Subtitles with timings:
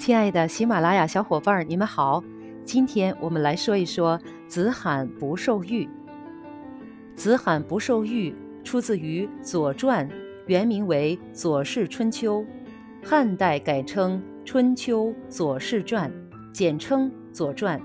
[0.00, 2.24] 亲爱的喜马拉雅小伙伴儿，你们好！
[2.64, 5.86] 今天我们来说一说子罕不受玉。
[7.14, 8.34] 子罕不受玉
[8.64, 10.08] 出自于《左传》，
[10.46, 12.40] 原名为《左氏春秋》，
[13.06, 16.10] 汉代改称《春秋左氏传》，
[16.50, 17.78] 简称《左传》。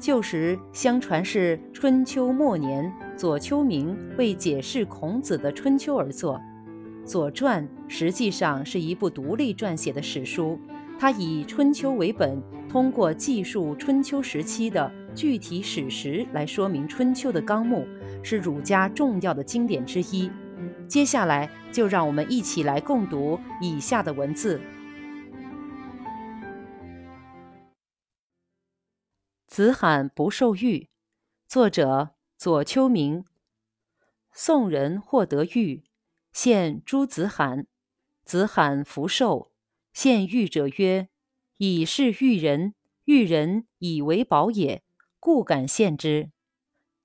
[0.00, 6.40] 旧时相传是春秋末年，左丘明为解释孔子的《春秋》而作，
[7.06, 10.58] 《左传》实际上是一部独立撰写的史书。
[11.00, 17.88] 他以《春秋》为本，通过记述春秋时期的具体史实来说明《春秋》的纲目，
[18.22, 20.30] 是儒家重要的经典之一。
[20.86, 24.60] 接下来，就让我们一起来共读以下的文字：
[29.46, 30.90] 子罕不受玉，
[31.48, 33.24] 作者左丘明。
[34.34, 35.82] 宋人获得玉，
[36.30, 37.66] 献诸子罕，
[38.22, 39.49] 子罕福寿。
[39.92, 41.08] 献玉者曰
[41.58, 44.82] ：“以是玉人，玉人以为宝也，
[45.18, 46.30] 故敢献之。”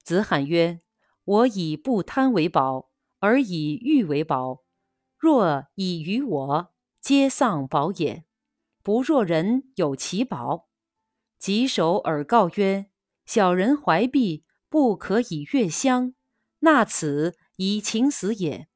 [0.03, 0.81] 子罕曰
[1.25, 4.63] ：“我以不贪为宝，而以玉为宝。
[5.17, 8.25] 若以于我，皆丧宝也。
[8.83, 10.69] 不若人有其宝。”
[11.39, 12.91] 棘手而告曰
[13.25, 16.13] ：“小人怀璧，不可以乐香，
[16.59, 18.67] 纳此以请死也。”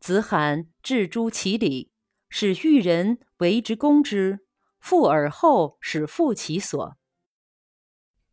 [0.00, 1.92] 子罕置诸其礼。
[2.28, 4.40] 使玉人为之攻之，
[4.78, 6.96] 复而后使复其所。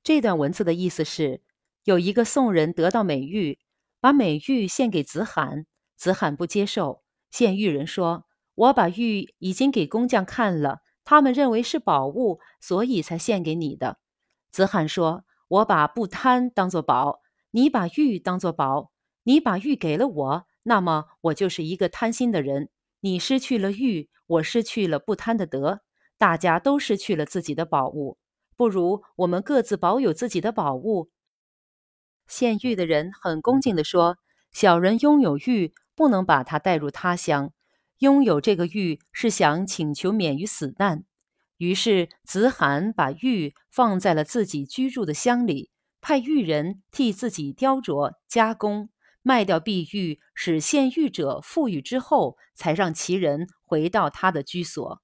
[0.03, 1.41] 这段文字的意思是，
[1.83, 3.59] 有一个宋人得到美玉，
[3.99, 7.03] 把美玉献给子罕，子罕不接受。
[7.31, 13.97] 献玉人说：“我把玉已经给工匠看了，他们认为是宝物，所以才献给你的。”
[14.51, 18.91] 子罕说：“我把不贪当作宝，你把玉当作宝，
[19.23, 22.69] 你把玉给了我，那么我就是一个贪心的人。”
[23.01, 25.81] 你失去了玉，我失去了不贪的德，
[26.17, 28.17] 大家都失去了自己的宝物。
[28.55, 31.09] 不如我们各自保有自己的宝物。
[32.27, 34.17] 献玉的人很恭敬地说
[34.51, 37.51] ：“小人拥有玉，不能把它带入他乡。
[37.99, 41.03] 拥有这个玉是想请求免于死难。”
[41.57, 45.69] 于是子罕把玉放在了自己居住的乡里，
[46.01, 48.89] 派玉人替自己雕琢加工。
[49.27, 55.01] 卖掉碧玉，使献玉者富裕之后，才让其人回到他的居所。